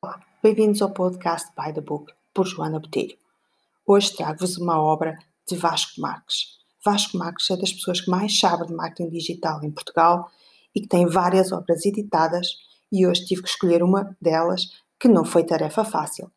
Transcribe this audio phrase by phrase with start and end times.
[0.00, 3.18] Olá, bem-vindos ao podcast By the Book, por Joana Botelho.
[3.84, 6.56] Hoje trago-vos uma obra de Vasco Marques.
[6.84, 10.30] Vasco Marques é das pessoas que mais sabe de marketing digital em Portugal
[10.72, 12.58] e que tem várias obras editadas
[12.92, 16.30] e hoje tive que escolher uma delas que não foi tarefa fácil.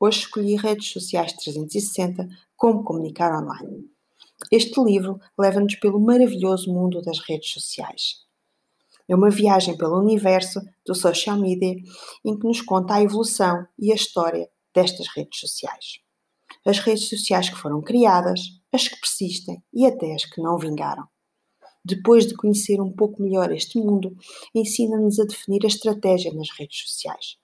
[0.00, 2.26] Hoje escolhi redes sociais 360,
[2.56, 3.84] como comunicar online.
[4.50, 8.23] Este livro leva-nos pelo maravilhoso mundo das redes sociais.
[9.08, 11.74] É uma viagem pelo universo do social media
[12.24, 15.98] em que nos conta a evolução e a história destas redes sociais.
[16.66, 18.40] As redes sociais que foram criadas,
[18.72, 21.06] as que persistem e até as que não vingaram.
[21.84, 24.16] Depois de conhecer um pouco melhor este mundo,
[24.54, 27.36] ensina-nos a definir a estratégia nas redes sociais,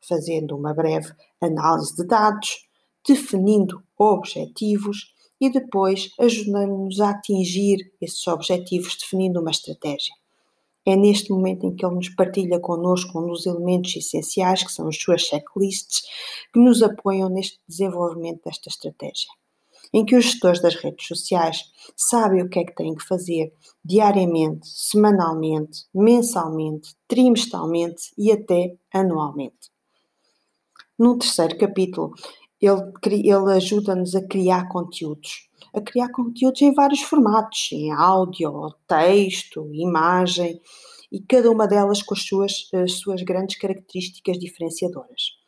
[0.00, 2.68] fazendo uma breve análise de dados,
[3.06, 10.14] definindo objetivos e depois ajudando-nos a atingir esses objetivos definindo uma estratégia.
[10.86, 14.88] É neste momento em que ele nos partilha connosco um dos elementos essenciais, que são
[14.88, 16.02] as suas checklists,
[16.52, 19.28] que nos apoiam neste desenvolvimento desta estratégia.
[19.92, 21.64] Em que os gestores das redes sociais
[21.96, 23.52] sabem o que é que têm que fazer
[23.84, 29.70] diariamente, semanalmente, mensalmente, trimestralmente e até anualmente.
[30.98, 32.12] No terceiro capítulo,
[32.60, 35.47] ele, ele ajuda-nos a criar conteúdos.
[35.74, 40.60] A criar conteúdos em vários formatos, em áudio, texto, imagem,
[41.10, 45.38] e cada uma delas com as suas, as suas grandes características diferenciadoras.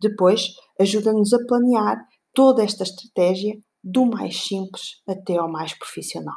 [0.00, 6.36] Depois, ajuda-nos a planear toda esta estratégia do mais simples até ao mais profissional.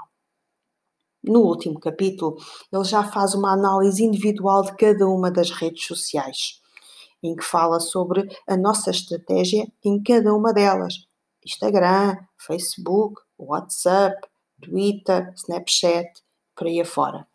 [1.24, 2.38] No último capítulo,
[2.72, 6.62] ele já faz uma análise individual de cada uma das redes sociais
[7.24, 11.05] em que fala sobre a nossa estratégia em cada uma delas:
[11.46, 14.16] Instagram, Facebook, WhatsApp,
[14.62, 16.10] Twitter, Snapchat,
[16.56, 17.28] por aí afora.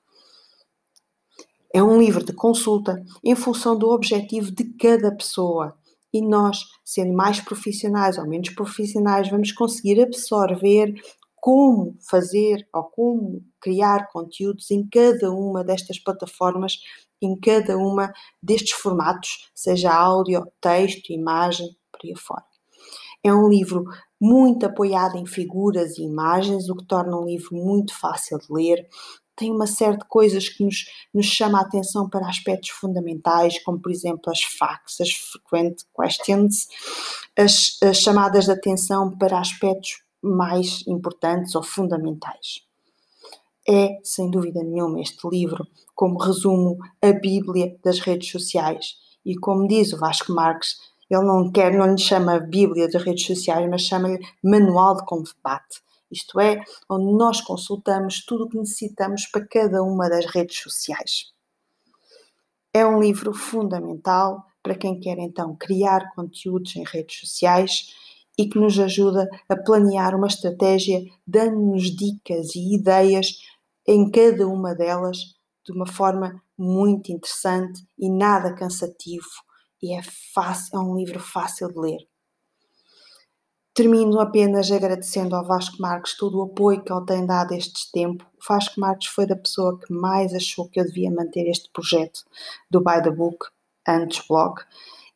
[1.73, 5.77] É um livro de consulta em função do objetivo de cada pessoa.
[6.13, 10.93] E nós, sendo mais profissionais ou menos profissionais, vamos conseguir absorver
[11.37, 16.81] como fazer ou como criar conteúdos em cada uma destas plataformas
[17.21, 18.13] em cada uma
[18.43, 22.50] destes formatos, seja áudio, texto, imagem, por aí fora.
[23.23, 23.85] É um livro
[24.21, 28.89] muito apoiado em figuras e imagens, o que torna um livro muito fácil de ler.
[29.37, 33.81] Tem uma série de coisas que nos, nos chama a atenção para aspectos fundamentais, como
[33.81, 36.69] por exemplo as FAQs, as Frequent Questions,
[37.37, 42.63] as, as chamadas de atenção para aspectos mais importantes ou fundamentais.
[43.69, 48.97] É, sem dúvida nenhuma, este livro, como resumo, a Bíblia das redes sociais.
[49.25, 50.77] E como diz o Vasco Marques,
[51.11, 55.83] ele não quer, não lhe chama Bíblia das redes sociais, mas chama-lhe Manual de Combate.
[56.09, 61.33] Isto é, onde nós consultamos tudo o que necessitamos para cada uma das redes sociais.
[62.73, 67.93] É um livro fundamental para quem quer então criar conteúdos em redes sociais
[68.39, 73.39] e que nos ajuda a planear uma estratégia, dando-nos dicas e ideias
[73.87, 75.19] em cada uma delas
[75.65, 79.50] de uma forma muito interessante e nada cansativo
[79.83, 80.03] e é
[80.35, 81.99] fácil, é um livro fácil de ler.
[83.73, 88.27] Termino apenas agradecendo ao Vasco Marques todo o apoio que ele tem dado este tempo.
[88.35, 92.25] O Vasco Marques foi da pessoa que mais achou que eu devia manter este projeto
[92.71, 93.47] do By the Book,
[93.87, 94.61] antes blog,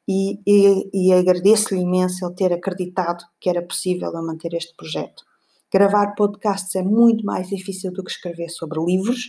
[0.09, 5.25] e, e, e agradeço-lhe imenso ele ter acreditado que era possível eu manter este projeto.
[5.73, 9.29] Gravar podcasts é muito mais difícil do que escrever sobre livros,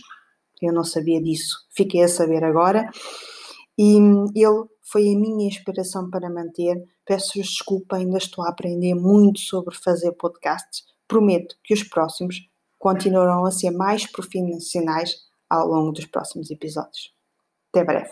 [0.62, 2.88] eu não sabia disso, fiquei a saber agora.
[3.78, 3.96] E
[4.34, 6.82] ele foi a minha inspiração para manter.
[7.04, 10.84] Peço-vos desculpa, ainda estou a aprender muito sobre fazer podcasts.
[11.06, 12.48] Prometo que os próximos
[12.78, 17.12] continuarão a ser mais profissionais ao longo dos próximos episódios.
[17.70, 18.10] Até breve.